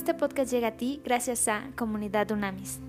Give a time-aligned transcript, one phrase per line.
[0.00, 2.80] Este podcast llega a ti gracias a Comunidad Unamis.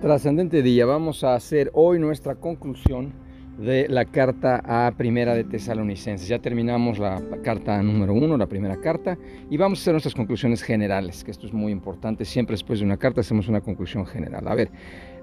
[0.00, 3.12] Trascendente día, vamos a hacer hoy nuestra conclusión
[3.58, 6.28] de la carta a Primera de Tesalonicenses.
[6.28, 9.18] Ya terminamos la carta número uno, la primera carta,
[9.50, 12.24] y vamos a hacer nuestras conclusiones generales, que esto es muy importante.
[12.24, 14.48] Siempre después de una carta hacemos una conclusión general.
[14.48, 14.70] A ver,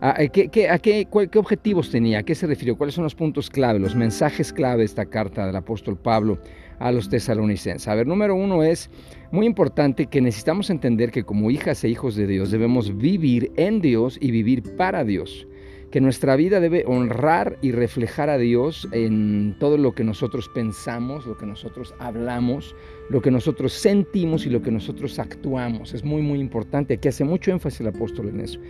[0.00, 2.20] ¿a qué, qué, qué objetivos tenía?
[2.20, 2.76] ¿A qué se refirió?
[2.76, 6.38] ¿Cuáles son los puntos clave, los mensajes clave de esta carta del apóstol Pablo
[6.78, 7.88] a los tesalonicenses?
[7.88, 8.90] A ver, número uno es
[9.32, 13.80] muy importante que necesitamos entender que como hijas e hijos de Dios debemos vivir en
[13.80, 15.46] Dios y vivir para Dios
[15.90, 21.26] que nuestra vida debe honrar y reflejar a Dios en todo lo que nosotros pensamos,
[21.26, 22.74] lo que nosotros hablamos,
[23.08, 25.94] lo que nosotros sentimos y lo que nosotros actuamos.
[25.94, 26.94] Es muy, muy importante.
[26.94, 28.60] Aquí hace mucho énfasis el apóstol en eso.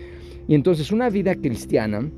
[0.46, 2.08] Y entonces una vida cristiana,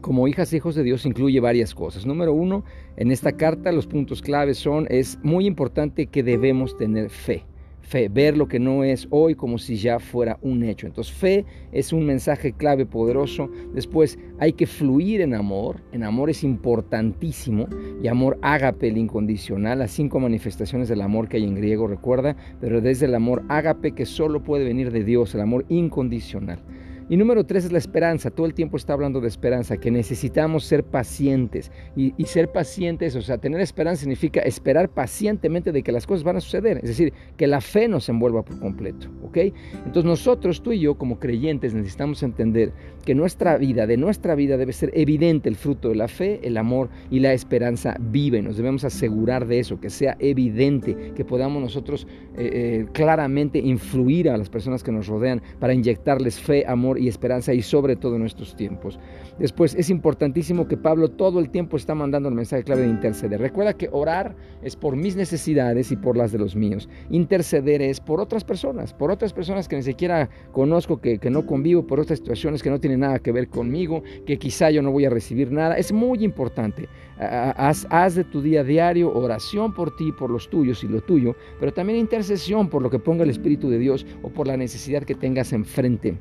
[0.00, 2.04] como hijas e hijos de Dios, incluye varias cosas.
[2.04, 2.64] Número uno,
[2.96, 7.44] en esta carta los puntos claves son, es muy importante que debemos tener fe.
[7.84, 10.86] Fe, ver lo que no es hoy como si ya fuera un hecho.
[10.86, 13.50] Entonces fe es un mensaje clave poderoso.
[13.74, 15.82] Después hay que fluir en amor.
[15.92, 17.68] En amor es importantísimo.
[18.02, 19.80] Y amor ágape, el incondicional.
[19.80, 22.34] Las cinco manifestaciones del amor que hay en griego, recuerda.
[22.58, 26.60] Pero desde el amor ágape que solo puede venir de Dios, el amor incondicional.
[27.08, 28.30] Y número tres es la esperanza.
[28.30, 31.70] Todo el tiempo está hablando de esperanza, que necesitamos ser pacientes.
[31.96, 36.36] Y, ser pacientes, o sea, tener esperanza significa esperar pacientemente de que las cosas van
[36.36, 36.78] a suceder.
[36.78, 39.08] Es decir, que la fe nos envuelva por completo.
[39.22, 39.36] ¿Ok?
[39.84, 42.72] Entonces nosotros, tú y yo, como creyentes, necesitamos entender
[43.04, 46.56] que nuestra vida, de nuestra vida, debe ser evidente el fruto de la fe, el
[46.56, 48.40] amor y la esperanza vive.
[48.40, 54.30] Nos debemos asegurar de eso, que sea evidente, que podamos nosotros eh, eh, claramente influir
[54.30, 58.14] a las personas que nos rodean para inyectarles fe, amor y esperanza y sobre todo
[58.14, 58.98] en nuestros tiempos.
[59.38, 63.40] Después es importantísimo que Pablo todo el tiempo está mandando el mensaje clave de interceder.
[63.40, 66.88] Recuerda que orar es por mis necesidades y por las de los míos.
[67.10, 71.46] Interceder es por otras personas, por otras personas que ni siquiera conozco, que, que no
[71.46, 74.92] convivo, por otras situaciones que no tienen nada que ver conmigo, que quizá yo no
[74.92, 75.76] voy a recibir nada.
[75.76, 76.88] Es muy importante.
[77.18, 81.36] Haz, haz de tu día diario oración por ti, por los tuyos y lo tuyo,
[81.60, 85.04] pero también intercesión por lo que ponga el Espíritu de Dios o por la necesidad
[85.04, 86.18] que tengas enfrente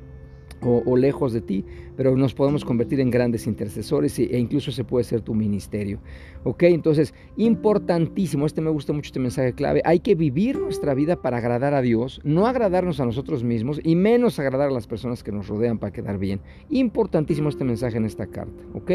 [0.66, 1.66] o, lejos de ti,
[1.96, 6.00] pero nos podemos convertir en grandes intercesores e, incluso se puede ser tu ministerio.
[6.44, 6.64] ¿Ok?
[6.64, 11.38] Entonces, importantísimo, este me gusta mucho este mensaje clave, hay que vivir nuestra vida para
[11.38, 15.32] agradar a Dios, no agradarnos a nosotros mismos y menos agradar a las personas que
[15.32, 16.42] nos rodean para quedar bien.
[16.70, 18.64] Importantísimo este mensaje en esta carta.
[18.74, 18.92] ¿Ok?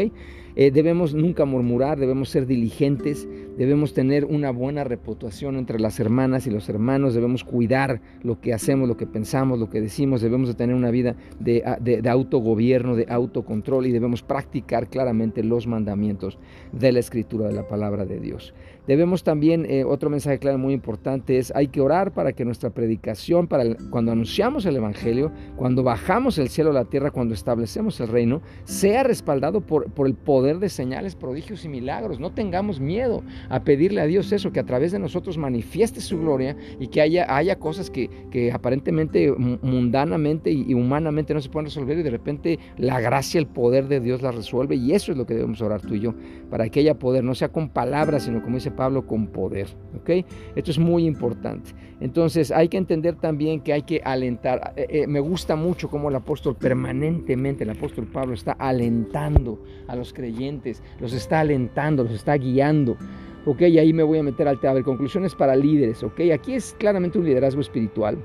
[0.55, 3.27] Eh, debemos nunca murmurar, debemos ser diligentes,
[3.57, 8.53] debemos tener una buena reputación entre las hermanas y los hermanos, debemos cuidar lo que
[8.53, 12.95] hacemos, lo que pensamos, lo que decimos, debemos de tener una vida de de, autogobierno,
[12.95, 16.37] de autocontrol y debemos practicar claramente los mandamientos
[16.71, 18.53] de la escritura de la palabra de Dios.
[18.87, 22.71] Debemos también, eh, otro mensaje claro muy importante es, hay que orar para que nuestra
[22.71, 27.99] predicación, para cuando anunciamos el Evangelio, cuando bajamos el cielo a la tierra, cuando establecemos
[27.99, 32.19] el reino, sea respaldado por, por el poder de señales, prodigios y milagros.
[32.19, 36.19] No tengamos miedo a pedirle a Dios eso, que a través de nosotros manifieste su
[36.19, 41.65] gloria y que haya, haya cosas que, que aparentemente, mundanamente y humanamente no se pueden
[41.65, 45.17] resolver y de repente la gracia, el poder de Dios la resuelve y eso es
[45.17, 46.13] lo que debemos orar tú y yo,
[46.49, 49.67] para que haya poder, no sea con palabras, sino como dice Pablo con poder.
[49.99, 50.25] ¿ok?
[50.55, 51.71] Esto es muy importante.
[51.99, 54.73] Entonces hay que entender también que hay que alentar.
[54.75, 59.95] Eh, eh, me gusta mucho cómo el apóstol permanentemente, el apóstol Pablo está alentando a
[59.95, 62.97] los creyentes, los está alentando, los está guiando.
[63.45, 64.81] Ok, y ahí me voy a meter al tema.
[64.83, 66.03] conclusiones para líderes.
[66.03, 68.17] Ok, aquí es claramente un liderazgo espiritual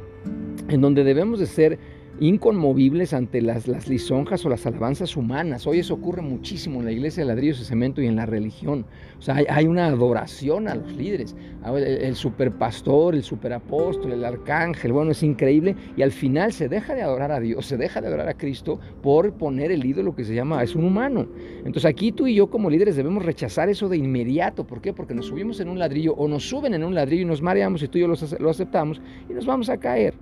[0.68, 1.78] en donde debemos de ser
[2.20, 5.66] inconmovibles ante las, las lisonjas o las alabanzas humanas.
[5.66, 8.86] Hoy eso ocurre muchísimo en la iglesia de ladrillos y cemento y en la religión.
[9.18, 11.34] O sea, hay, una adoración a los líderes.
[11.64, 15.74] El, el superpastor, el superapóstol, el arcángel, bueno, es increíble.
[15.96, 18.78] Y al final se deja de adorar a Dios, se deja de adorar a Cristo
[19.02, 21.26] por poner el ídolo que se llama, es un humano.
[21.58, 24.64] Entonces aquí tú y yo como líderes debemos rechazar eso de inmediato.
[24.64, 24.92] ¿Por qué?
[24.92, 27.82] Porque nos subimos en un ladrillo o nos suben en un ladrillo y nos mareamos
[27.82, 30.14] y tú y yo lo aceptamos y nos vamos a caer.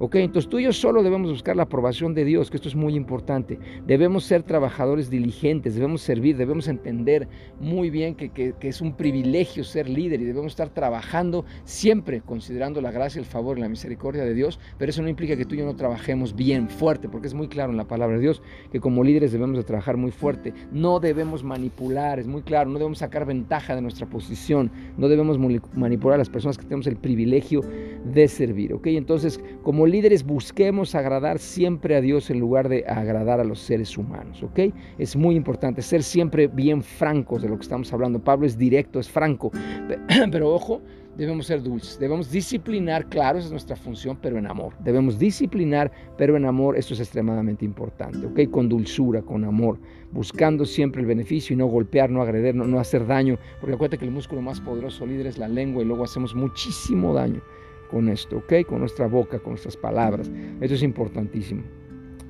[0.00, 2.76] Ok, entonces tú y yo solo debemos buscar la aprobación de Dios, que esto es
[2.76, 3.58] muy importante.
[3.84, 7.26] Debemos ser trabajadores diligentes, debemos servir, debemos entender
[7.58, 12.92] muy bien que, es un privilegio ser líder y debemos estar trabajando siempre considerando la
[12.92, 15.58] gracia, el favor y la misericordia de Dios, pero eso no implica que tú y
[15.58, 18.40] yo no trabajemos bien, fuerte, porque es muy claro en la palabra de Dios
[18.70, 20.54] que como líderes debemos de trabajar muy fuerte.
[20.70, 25.38] No debemos manipular, es muy claro, no debemos sacar ventaja de nuestra posición, no debemos
[25.74, 27.62] manipular a las personas que tenemos el privilegio
[28.04, 28.74] de servir.
[28.74, 33.60] Ok, entonces como líderes busquemos agradar siempre a Dios en lugar de agradar a los
[33.60, 34.60] seres humanos, ¿ok?
[34.98, 38.22] Es muy importante ser siempre bien francos de lo que estamos hablando.
[38.22, 39.50] Pablo es directo, es franco,
[40.30, 40.80] pero ojo,
[41.16, 44.74] debemos ser dulces, debemos disciplinar, claro, esa es nuestra función, pero en amor.
[44.80, 48.50] Debemos disciplinar, pero en amor, esto es extremadamente importante, ¿ok?
[48.50, 49.80] Con dulzura, con amor,
[50.12, 53.98] buscando siempre el beneficio y no golpear, no agredir, no, no hacer daño, porque acuérdate
[53.98, 57.42] que el músculo más poderoso líder es la lengua y luego hacemos muchísimo daño
[57.88, 58.66] con esto, ¿ok?
[58.66, 60.30] Con nuestra boca, con nuestras palabras.
[60.60, 61.62] Esto es importantísimo.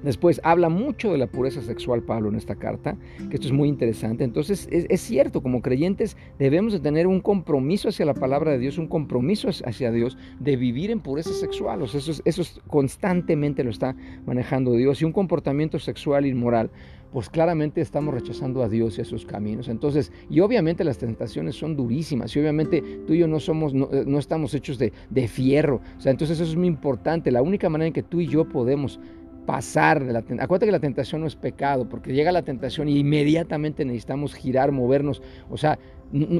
[0.02, 2.96] Después habla mucho de la pureza sexual Pablo en esta carta,
[3.28, 4.22] que esto es muy interesante.
[4.22, 8.78] Entonces es, cierto, como creyentes debemos de tener un compromiso hacia la palabra de Dios,
[8.78, 11.82] un compromiso hacia Dios de vivir en pureza sexual.
[11.82, 16.70] O sea, eso, eso constantemente lo está manejando Dios y un comportamiento sexual inmoral
[17.12, 19.68] pues claramente estamos rechazando a Dios y a sus caminos.
[19.68, 23.88] Entonces, y obviamente las tentaciones son durísimas, y obviamente tú y yo no somos, no,
[23.92, 25.80] eh, estamos hechos de, de, fierro.
[25.96, 27.30] O sea, entonces eso es muy importante.
[27.30, 29.00] La única manera en que tú y yo podemos
[29.48, 30.44] pasar de la tentación.
[30.44, 34.72] Acuérdate que la tentación no es pecado, porque llega la tentación y inmediatamente necesitamos girar,
[34.72, 35.22] movernos.
[35.48, 35.78] O sea,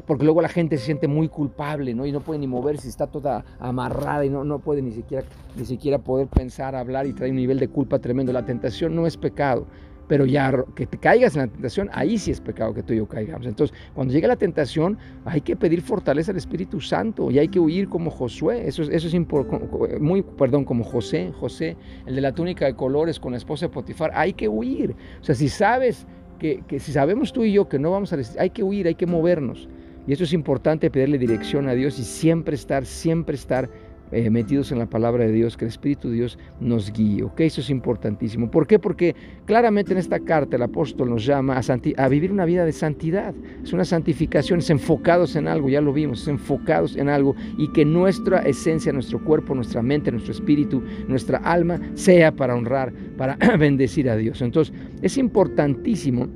[0.07, 2.05] porque luego la gente se siente muy culpable, ¿no?
[2.05, 5.25] Y no puede ni moverse, está toda amarrada y no, no puede ni siquiera,
[5.57, 8.31] ni siquiera poder pensar, hablar y trae un nivel de culpa tremendo.
[8.31, 9.67] La tentación no es pecado
[10.09, 12.97] pero ya que te caigas en la tentación, ahí sí es pecado que tú y
[12.97, 13.47] yo caigamos.
[13.47, 17.61] Entonces, cuando llega la tentación, hay que pedir fortaleza al Espíritu Santo y hay que
[17.61, 18.67] huir como Josué.
[18.67, 21.77] Eso, eso es muy, perdón, como José, José,
[22.07, 24.11] el de la túnica de colores con la esposa de Potifar.
[24.15, 24.97] Hay que huir.
[25.21, 26.07] O sea, si sabes
[26.39, 28.95] que, que si sabemos tú y yo que no vamos a hay que huir, hay
[28.95, 29.69] que movernos.
[30.07, 33.69] Y eso es importante, pedirle dirección a Dios y siempre estar, siempre estar
[34.13, 37.23] eh, metidos en la palabra de Dios, que el Espíritu de Dios nos guíe.
[37.23, 37.41] ¿ok?
[37.41, 38.51] Eso es importantísimo.
[38.51, 38.79] ¿Por qué?
[38.79, 39.15] Porque
[39.45, 43.35] claramente en esta carta el apóstol nos llama a, a vivir una vida de santidad.
[43.63, 47.69] Es una santificación, es enfocados en algo, ya lo vimos, es enfocados en algo y
[47.73, 53.37] que nuestra esencia, nuestro cuerpo, nuestra mente, nuestro espíritu, nuestra alma sea para honrar, para
[53.59, 54.43] bendecir a Dios.
[54.43, 56.29] Entonces, es importantísimo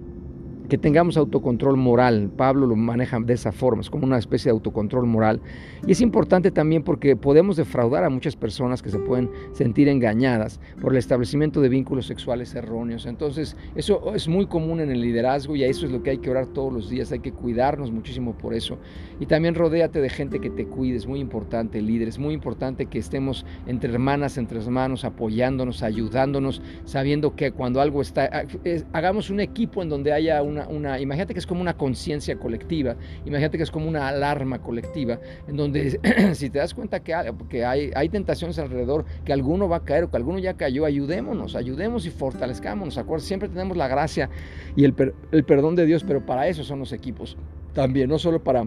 [0.72, 2.30] que tengamos autocontrol moral.
[2.34, 5.38] Pablo lo maneja de esa forma, es como una especie de autocontrol moral.
[5.86, 10.60] Y es importante también porque podemos defraudar a muchas personas que se pueden sentir engañadas
[10.80, 13.04] por el establecimiento de vínculos sexuales erróneos.
[13.04, 16.18] Entonces, eso es muy común en el liderazgo y a eso es lo que hay
[16.18, 17.12] que orar todos los días.
[17.12, 18.78] Hay que cuidarnos muchísimo por eso.
[19.20, 22.08] Y también rodéate de gente que te cuide, es muy importante, líder.
[22.08, 28.00] Es muy importante que estemos entre hermanas, entre hermanos, apoyándonos, ayudándonos, sabiendo que cuando algo
[28.00, 28.46] está,
[28.94, 32.96] hagamos un equipo en donde haya una una, imagínate que es como una conciencia colectiva,
[33.24, 35.18] imagínate que es como una alarma colectiva,
[35.48, 35.98] en donde
[36.34, 37.30] si te das cuenta que, hay,
[37.64, 41.56] hay, hay tentaciones alrededor, que alguno va a caer o que alguno ya cayó, ayudémonos,
[41.56, 44.30] ayudemos y fortalezcámonos, Siempre tenemos la gracia
[44.74, 44.94] y el,
[45.32, 47.36] el perdón de Dios, pero para eso son los equipos.
[47.72, 48.66] También, no solo para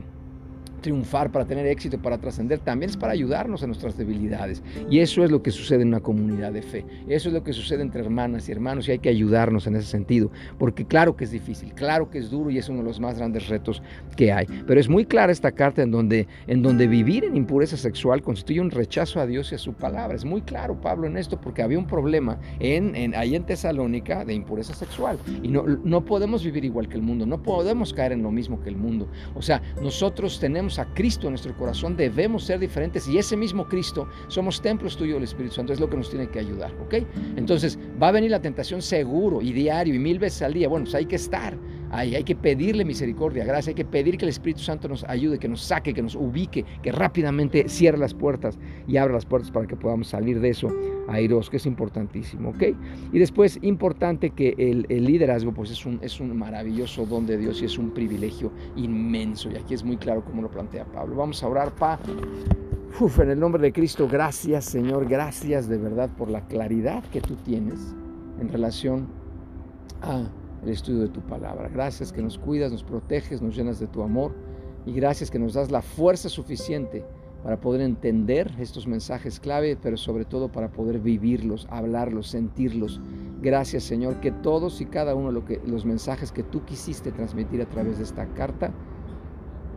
[0.85, 4.61] triunfar, para tener éxito, para trascender, también es para ayudarnos en nuestras debilidades.
[4.87, 6.85] Y eso es lo que sucede en una comunidad de fe.
[7.07, 9.87] Eso es lo que sucede entre hermanas y hermanos y hay que ayudarnos en ese
[9.87, 10.29] sentido.
[10.59, 13.17] Porque claro que es difícil, claro que es duro y es uno de los más
[13.17, 13.81] grandes retos
[14.15, 14.45] que hay.
[14.67, 18.61] Pero es muy clara esta carta en donde, en donde vivir en impureza sexual constituye
[18.61, 20.15] un rechazo a Dios y a su palabra.
[20.15, 24.23] Es muy claro Pablo en esto porque había un problema en, en, ahí en Tesalónica
[24.23, 25.17] de impureza sexual.
[25.41, 28.61] Y no, no podemos vivir igual que el mundo, no podemos caer en lo mismo
[28.61, 29.07] que el mundo.
[29.33, 33.68] O sea, nosotros tenemos a Cristo en nuestro corazón, debemos ser diferentes y ese mismo
[33.68, 36.95] Cristo somos templos tuyos del Espíritu Santo, es lo que nos tiene que ayudar, ¿ok?
[37.36, 40.86] Entonces va a venir la tentación seguro y diario y mil veces al día, bueno,
[40.86, 41.58] pues hay que estar,
[41.95, 45.39] ahí hay que pedirle misericordia, gracia, hay que pedir que el Espíritu Santo nos ayude,
[45.39, 49.51] que nos saque, que nos ubique, que rápidamente cierre las puertas y abra las puertas
[49.51, 50.69] para que podamos salir de eso
[51.07, 52.63] airos, que es importantísimo, ¿ok?
[53.13, 57.61] Y después, importante que el, liderazgo, pues es un, es un maravilloso don de Dios
[57.61, 61.15] y es un privilegio inmenso, y aquí es muy claro como lo plantea Pablo.
[61.15, 61.99] Vamos a orar, Pa.
[62.99, 67.19] Uf, en el nombre de Cristo, gracias Señor, gracias de verdad por la claridad que
[67.19, 67.93] tú tienes
[68.39, 69.07] en relación
[70.01, 70.29] a
[70.65, 71.69] el estudio de tu palabra.
[71.69, 74.34] Gracias que nos cuidas, nos proteges, nos llenas de tu amor
[74.86, 77.05] y gracias que nos das la fuerza suficiente
[77.43, 83.00] para poder entender estos mensajes clave, pero sobre todo para poder vivirlos, hablarlos, sentirlos.
[83.41, 87.69] Gracias Señor, que todos y cada uno de los mensajes que tú quisiste transmitir a
[87.69, 88.72] través de esta carta,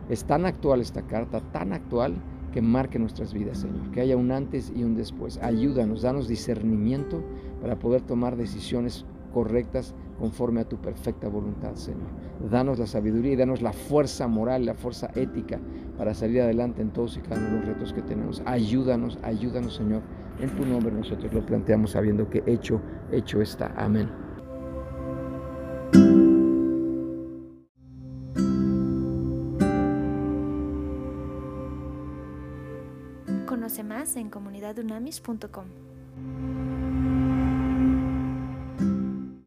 [0.09, 2.15] es tan actual esta carta, tan actual,
[2.51, 3.91] que marque nuestras vidas, Señor.
[3.91, 5.37] Que haya un antes y un después.
[5.37, 7.23] Ayúdanos, danos discernimiento
[7.61, 12.07] para poder tomar decisiones correctas conforme a tu perfecta voluntad, Señor.
[12.49, 15.59] Danos la sabiduría y danos la fuerza moral, la fuerza ética
[15.97, 18.41] para salir adelante en todos y cada uno de los retos que tenemos.
[18.45, 20.01] Ayúdanos, ayúdanos, Señor.
[20.39, 22.81] En tu nombre nosotros lo planteamos sabiendo que hecho,
[23.11, 23.73] hecho está.
[23.75, 24.09] Amén.
[33.45, 35.88] Conoce más en comunidadunamis.com.